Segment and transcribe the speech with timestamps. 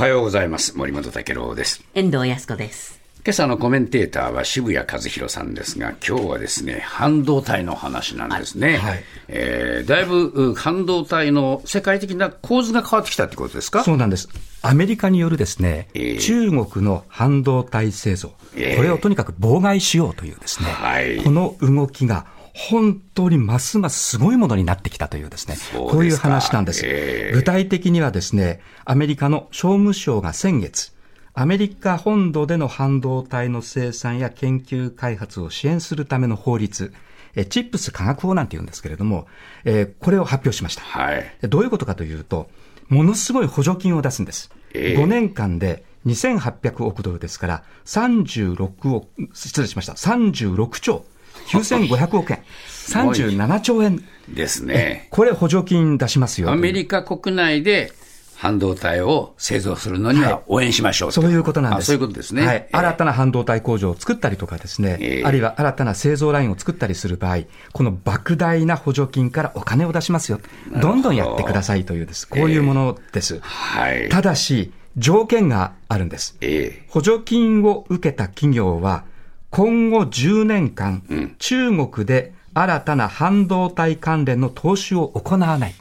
[0.00, 0.78] はようございます。
[0.78, 1.84] 森本武郎です。
[1.94, 2.98] 遠藤康子です。
[3.22, 8.78] 今朝のコメンテーターは渋谷和弘さんですが、今日はですね、半導体の話なんですね。
[8.78, 13.84] はいえーだいぶう半導体の世界的な構図が変わってきたってことですか？
[13.84, 14.30] そうなんです。
[14.62, 22.24] アメリカによるですね、ええ中国の半導体製造、ええこれをとにかく妨害しようというですね、はいこの動きが
[22.54, 26.82] 本当にますますすごいものになってきたというですね、そうこういう話なんです。
[26.84, 30.92] ええ具体的にはですね、アメリカの商務省が先月、
[31.34, 36.92] アメリカ本土での半導体の生産や研究開発を支援するための法律、
[37.34, 39.26] えチップス科学法なんて言うんですけれども、
[39.64, 40.82] えーこれを発表しました。
[40.82, 41.36] はい。
[41.40, 42.50] でどういうことかというと、
[42.88, 44.50] ものすごい補助金を出すんです。
[44.74, 51.04] ええ5年間で2800億ドルですから、36億、失礼しました、36兆
[51.48, 52.38] 9500億円、
[53.04, 55.08] ごい37兆円、ですね。
[55.10, 56.50] これ補助金出しますよ。
[56.50, 57.92] アメリカ国内で
[58.36, 61.84] 半導体を製造するのには応援しましょうと、そういうことなんです。
[61.84, 62.46] あそういうことですね。
[62.46, 62.56] はい。
[62.56, 67.40] えー新たな半導体工場を作ったりとかですね、ええあるいは新たな製造ラインを作ったりする場合、
[67.72, 70.40] この莫大な補助金からお金を出しますよ。
[70.80, 72.26] どんどんやってくださいというです。
[72.26, 73.40] こういうものです。
[73.40, 74.08] はい。
[74.08, 76.38] ただし、条件があるんです。
[76.40, 79.04] え補助金を受けた企業は、
[79.50, 85.74] 今後10年間、ん中国で新たな半導体関連の投資を行わない。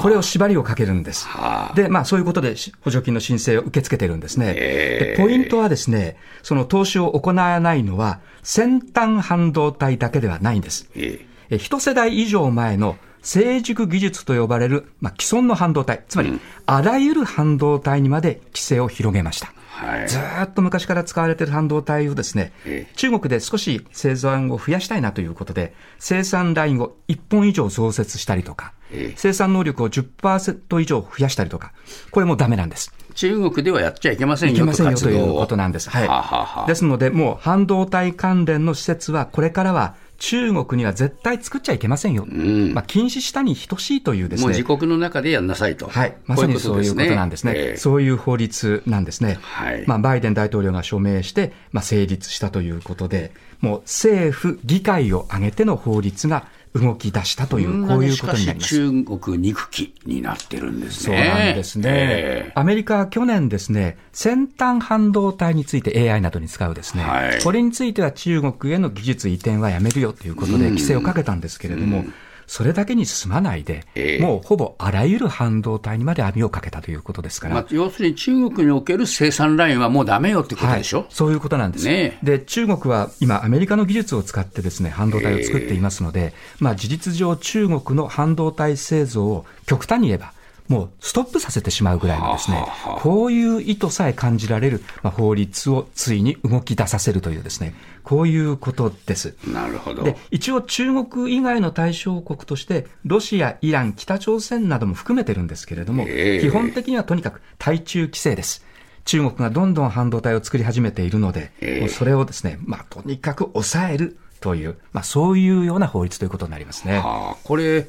[0.00, 1.74] これを縛りをかけるんですはあ。
[1.74, 4.54] で、まあそういうことでし補助金の申請を受け付けてるんですね。
[4.56, 10.88] ええでポイントはですね、その投資を行わないのは、先端半導体だけではないんです。
[10.94, 19.52] ええ一世代以上前の成熟技術と呼ばれる、まあ、既存の半導体、つまり、あらゆる半導体にまで規制を広げました。
[19.86, 20.08] はい。
[20.08, 31.72] ずーっと昔から使われている半導体をですねええ、中国で少し生産を増やしたいなということで、生産ラインを1本以上増設したりとかええ、生産能力を10%以上増やしたりとか、
[32.10, 32.92] これもダメなんです。
[33.14, 35.90] 中国ではやっちゃいけませんよいけませんよということなんです。
[35.90, 36.08] はい。
[36.08, 36.22] はあ
[36.62, 42.26] はですので、もう半導体関連の施設は、これからは中国には絶対作っちゃいけませんよ。
[42.26, 44.42] んまあ、禁止したに等しいというですね。
[44.42, 45.88] もう自国の中でやんなさいと。
[45.88, 46.14] はい。
[46.26, 47.52] まさにそういうことなんですね。
[47.56, 49.38] ええそういう法律なんですね。
[49.40, 58.76] はいまあ、バイデン大統領が署名して、まあ、成立したということで、もう政府、議会を挙げての法律が動き出したという、こういうことになります。
[58.76, 61.28] 中国憎きになってるんですそうね。
[61.28, 67.42] なんですね、えアメリカは去年ですね、先端半導体について AI などに使うですね、はい。
[67.42, 72.04] これについては中国への技術移転はやめるよということで規制をかけたんですけれども、
[72.50, 74.20] それだけに済まないで、ええ。
[74.20, 77.52] もうほぼあらゆる半導体にまで網をかけたということですから。
[77.52, 82.26] えまあ、要するに中国における生産ラインはもうダメよってことでしょ、はい、そういうことなんです、ねえ。
[82.26, 90.32] で、中国は今、アメリカの技術を使ってですね、半導体を作っていますので、まあ事実上、中国の半導体製造を極端に言えば、
[90.70, 92.64] もうストップさせてしまうぐらいのですね
[93.00, 99.34] こういう意図さえ感じられる、まあ、法律をついに動き出させるというですね、こういうことです。
[99.44, 100.04] なるほど。
[100.04, 108.64] で、一応中国以外の対象国として、ロシア、イラン、北朝鮮なども含めてるんですけれども、ええ基本的にはとにかく対中規制です。
[109.06, 116.98] 中国がどんどん半導体を作り始めているので、ええもうそれをですね、まあ、とにかく抑えるという、まあ、そういうような法律ということになりますね。
[116.98, 117.88] はあ、これ、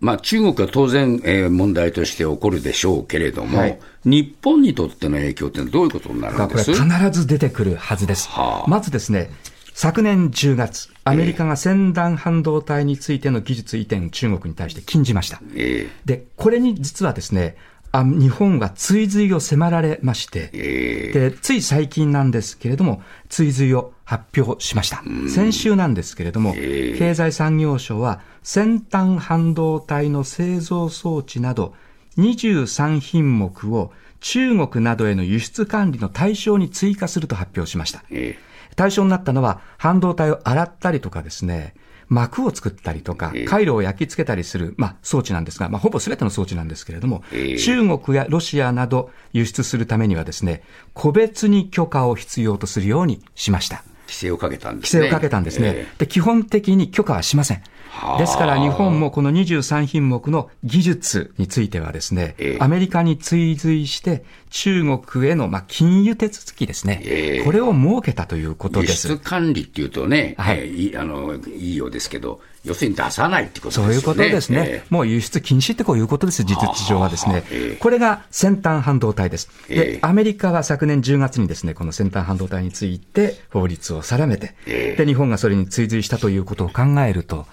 [0.00, 3.78] まあ、中国は当然、えー問題として起こるでしょうけれども、はい。
[4.04, 6.72] 日本にとっての影響ってどういうことになるんです？
[6.72, 8.28] これ必ず出てくるはずです。
[8.28, 8.70] はあ。
[8.70, 9.30] まずですね、
[9.74, 15.40] 昨年10月、アメリカが先端半導体についての技術移転を中国に対して禁じました。
[15.54, 17.56] えで、これに実はですね、
[17.92, 21.30] あ日本が追随を迫られまして、ええ。
[21.30, 25.02] で、つい最近なんですけれども、追随を発表しました。
[25.28, 26.98] 先週なんですけれども、ええ。
[26.98, 31.74] 経済産業省は先端半導体の製造装置など
[32.16, 33.90] 23品目を
[34.20, 38.04] 中国などへの輸出管理の対象に追加すると発表しました。
[38.08, 38.38] え
[38.76, 41.74] 対象になったのは、半導体を洗ったりとかですね、
[42.08, 50.62] 膜を作ったりとかええ、回路を焼き付けたりする、まあ、装置なんですが、まあ、ほぼ全ての装置なんですけれども、ええ中国やロシアなど輸出するためにはですね、
[50.94, 53.82] 個別に許可を必要とするようにしました。
[54.06, 55.00] 規制をかけたんですね。
[55.00, 55.72] 規制をかけたんですね。
[55.74, 57.75] えで、基本的に許可はしませんはあ。
[58.18, 69.18] ですから日本もこの23品目の技術についてはですね、ええアメリカに追随して中国へのまあ金融手続きですね、ええこれを設けたということ輸です出。
[69.18, 73.88] 管理っていうとね、はいえーあのいいようですけど、要するに出さないってことですよね。
[73.88, 74.64] そういうことですね。
[74.66, 77.76] えもう輸出禁止ってこういうことです、実質上はですねええ。
[77.76, 79.48] これが先端半導体です。
[79.68, 87.46] ええ、でアメリカは昨年10月にですね、この先端半導体について法律を定めて、ええで、日本がそれに追随したということを考えると、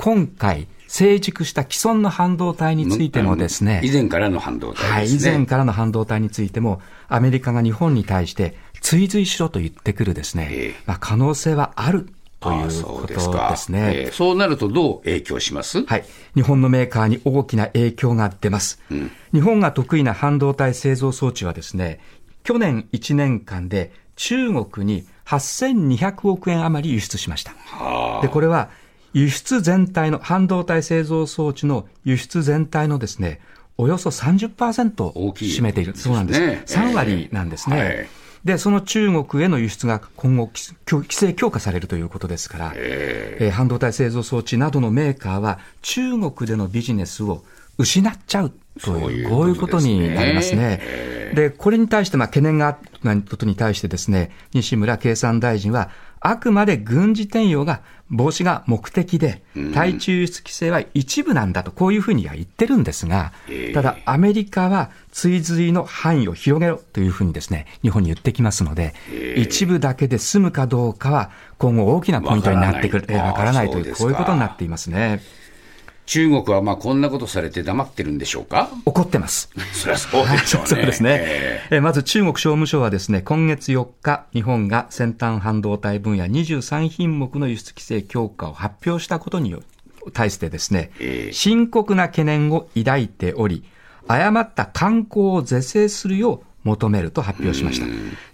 [0.00, 4.90] 今回、成熟した既存の半導体についてもですね、以前からの半導体ですね。
[4.90, 12.08] はい、以前からの半導体についても、アメリカが日本に対して追随しろと言ってくるですね、ええまあ、可能性はある
[12.40, 13.48] というそうことですか。
[13.50, 13.92] ですね。
[13.94, 15.84] えーそうなるとどう影響します？
[15.84, 16.04] はい。
[16.34, 18.80] 日本のメーカーに大きな影響が出ます。
[19.34, 22.00] 日本が得意な半導体製造装置はですね、
[22.42, 27.52] 去年1年間で中国に8200億円余り輸出しました。
[27.66, 28.70] はで、これは
[29.12, 33.40] 輸出全体の、半導体製造装置の輸出全体のですね、
[33.76, 35.96] およそ30%大きい占めている。
[35.96, 36.40] そうなんです。
[36.40, 37.78] ね3割なんですね。
[37.78, 38.08] はい
[38.44, 47.44] で、その中国への輸出が今後、き規制強化されるということですから、えー半導体製造装置などのメーカーは、中国でのビジネスを
[47.76, 50.80] 失っちゃうとそういういう、こういうことになりますね。
[51.34, 52.78] で、これに対して、まあ、懸念が
[53.28, 57.80] ことに対してですね、西村経産大臣は、あくまで軍事転用が、
[58.10, 59.42] 防止が目的で、
[59.72, 68.94] 対中輸出規制は一部なんだと、こういうふうには言ってるんですがええ、ただ、アメリカは追随の範囲を広げろというふうにですね、日本に言ってきますので、
[69.36, 75.22] 一部だけで済むかどうかは、今後大きなポイントになってくる、えーわからないという、こういうことになっていますね。
[76.10, 78.68] 中国はまあこんなことされて黙ってるんでしょうか？
[78.84, 79.48] 怒ってます。
[79.72, 80.66] そりゃそうでしょうね。
[80.74, 81.10] そうですね。
[81.22, 89.62] ええーまず中国商務省はですね、今月4日、日本が先端半導体分野23品目の輸出規制強化を発表したことによ
[90.12, 93.62] 対してですね、ええ深刻な懸念を抱いており、
[94.08, 97.86] 誤った観光を是正するよう求めると発表しました。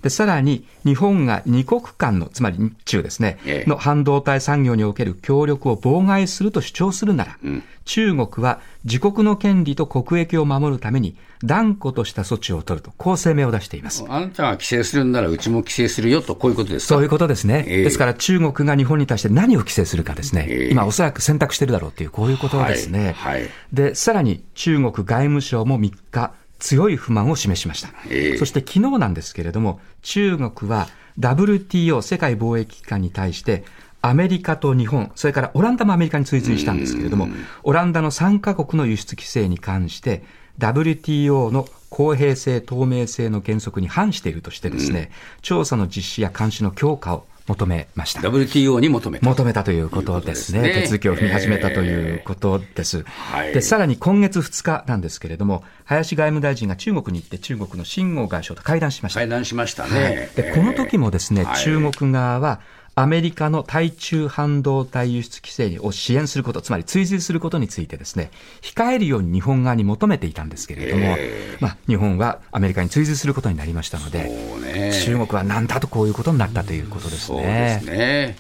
[0.02, 3.70] で、さらに、日本が二国間の、つまり日中ですね、ええ。
[3.70, 7.38] の半導体産業における協力を妨害すると主張するなら、
[7.84, 11.14] 中国は自国の権利と国益を守るために
[11.44, 14.04] 断固とした措置を取ると、こう声明を出しています。
[14.08, 16.94] あなたが規制するんならうちも規制するよと、こういうことですか？
[16.94, 17.64] そういうことですね。
[17.68, 17.84] ええ。
[17.84, 20.68] ですから中国が日本に対して何を規制するかですね、ええ。
[20.72, 23.14] 今おそらく選択してるだろうという、こういうことですね。
[23.16, 23.40] はい。
[23.42, 23.50] はい。
[23.72, 27.88] で、さらに中国外務省も3日、強い不満を示しました。
[28.10, 28.36] ええ。
[28.38, 30.88] そして昨日なんですけれども、中国は
[31.18, 33.64] WTO 世界貿易機関に対して、
[34.02, 37.28] アメリカと日本、それからオランダもアメリカに追随したんですけれども、
[37.64, 40.22] オランダの3カ国の輸出規制に関して、
[40.58, 45.10] WTO の公平性、透明性の原則に反しているとしてですね、
[45.42, 48.20] 調査の実施や監視の強化を求めました。
[48.20, 49.26] WTO に求めた。
[49.26, 50.60] 求めたということですね。
[50.60, 53.04] すね手続きを踏み始めたということです。
[53.04, 59.20] はいで、さらに今月2日なんですけれども、林外務大臣が中国に行って中国の秦剛外相と会談しました。
[59.20, 60.30] 会談しましたはいね。
[60.34, 62.60] で、この時もですね、はい中国側は、
[62.98, 68.30] アメリカの対中半導体輸出規制を支援すること、つまり追随することについてですね、
[68.62, 74.24] 控えるように日本側に求めていたんですけれども、えまあ、日本はアメリカに追随することになりましたので、
[74.62, 77.80] ね中国はなんだとこういうことになったということですそうでね。
[77.82, 78.36] すね。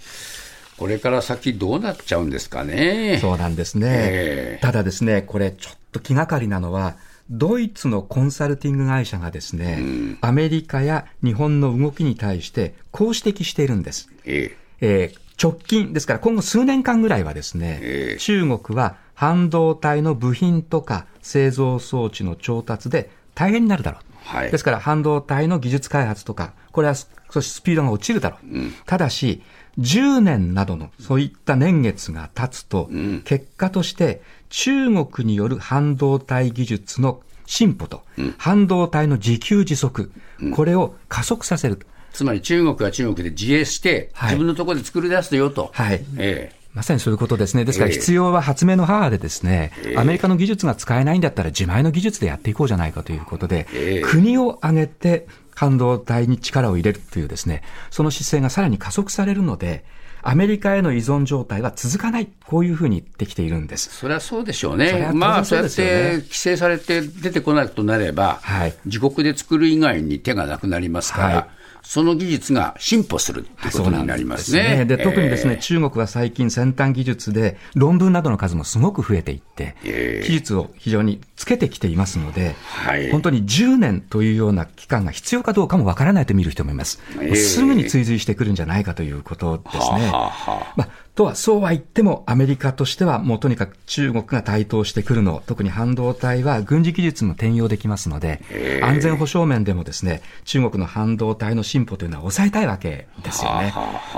[0.78, 3.18] これから先どうなっちゃうんですかね。
[3.20, 3.86] そうなんですね。
[3.90, 6.96] ええただですね、これちょっと気がかりなのは、
[7.30, 9.82] ドイツのコンサルティング会社がですね、
[10.20, 14.08] アメリカや日本の動きに対してこう指摘しているんです。
[14.24, 24.02] ええー直近、ですから今後数年間ぐらいはですね、ええ中国は半導体の部品とか製造装置の調達で大変になるだろう。
[24.26, 24.50] はい。
[24.50, 26.94] ですから半導体の技術開発とか、これは
[27.32, 28.46] 少しスピードが落ちるだろう。
[28.84, 29.42] ただし、
[29.78, 32.90] 10年などのそういった年月が経つと、
[33.24, 38.02] 結果として中国による半導体技術の進歩と、
[38.38, 40.10] 半導体の自給自足、
[40.54, 41.86] これを加速させる。
[42.12, 44.30] つまり中国は中国で自衛して、はい。
[44.30, 45.70] 自分のところで作り出すよと。
[45.72, 46.04] はい。
[46.18, 47.64] ええまさにそういうことですね。
[47.64, 59.86] ですからええ必要は発明の母でですね、アメリカの技術が使えないんだったら自前の技術でやっていこうじゃないかということで、ええ国を挙げて半導体に力を入れるというですね、その姿勢がさらに加速されるので、
[60.20, 63.88] アメリカへの依存状態は続かない、こういうふうに言ってきているんです。
[63.96, 64.98] それはそうでしょうそれは当。
[64.98, 71.55] 然ねまあ、そうやって規制されて出てこないとなれば、はい自国で作る以外に手がなくなりますから、はい
[71.88, 74.84] その技術が進歩するってことになりますね。
[74.86, 75.58] で、特にですね、ええ。
[75.60, 80.26] 中国は最近先端技術で論文などの数もすごく増えていって、ええ。
[80.26, 83.12] 技術を非常につけてきていますので、はい。
[83.12, 87.00] 本当に10年というような期間が必要かどうかもわからないと見る人もいます。
[87.20, 87.26] ええ。
[87.28, 89.82] もうすぐに追随してくるんじゃないかということですね。
[89.82, 90.72] はあはあはあ。
[90.76, 98.42] まあ、とは、そうは言っても、アメリカとしては、もうとにかく中国が台頭してくるの、特に半導体は軍事技術も転用できますので、
[98.82, 103.72] 安全保障面でもですね、中国の半導体の進歩というのは抑えたいわけですよね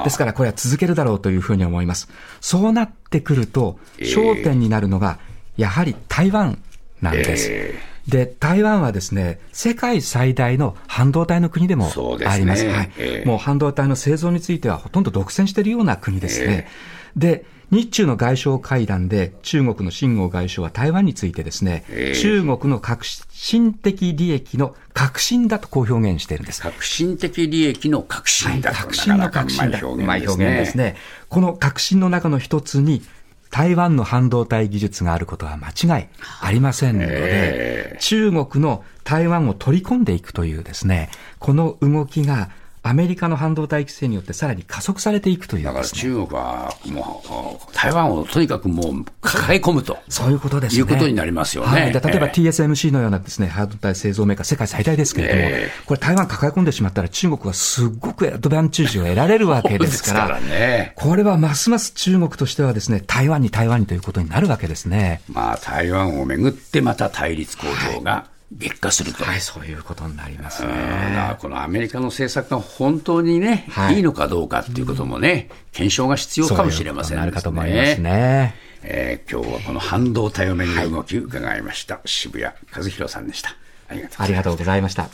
[0.05, 2.09] ですから、これは続けるだろうというふうに思います。
[2.41, 5.19] そうなってくると、焦点になるのが、
[5.57, 6.63] やはり台湾
[7.01, 7.49] なんです。
[7.51, 7.75] え
[8.09, 11.91] で、台湾はですね、世界最大の半導体の国でも
[12.27, 12.67] あります。
[12.67, 16.69] はいええもう半導体の製造についてはほとんど独占しているような国ですね。
[17.17, 26.63] で、日中の外相会談で中国の秦剛外相は台湾についてですね、えー、中国の革新的利益の革新だとこう表現しているんです。
[26.63, 29.81] 革新的利益の革新だと、はい、革新の革新だ。
[29.81, 30.97] うまい表現ですね。
[31.29, 33.03] この革新の中の一つに、
[33.51, 36.07] 台湾の半導体技術があることは間違い
[36.43, 41.09] ありませんので、えー、中国の台湾を取り込んでいくというですね、
[41.39, 42.51] この動きが
[42.83, 49.99] アメリカの半導体規制によってさらに加速されていくという、ね、だから中国はもう、台湾をとにかくもう抱え込むと。
[50.09, 50.79] そういうことですね。
[50.81, 51.69] いうことになりますよね。
[51.69, 65.21] はい、例えば TSMC のようなですね、半導体製造メーカー世界最大ですけれども、えー、これ台湾抱え込んでしまったら中国はすごくアドバンテージを得られるわけですから、からね、これはますます中国としてはですね、台湾に台湾にということになるわけですね。
[65.29, 69.25] まあ台湾をめぐってまた対立構造が、はい激化すると。
[69.25, 71.37] はい、そういうことになりますね。
[71.41, 77.21] このアメリカの政策が本当にね、はい、いいのかどうかっていうこともね、検証が必要かもしれませんね。
[77.21, 78.55] なるかと思いますね。
[78.83, 81.97] えー、今日はこの半導体をめぐる動き伺いました。
[81.97, 83.57] はい、渋谷和弘さんでした。
[83.89, 83.95] あ
[84.27, 85.09] りがとうございました。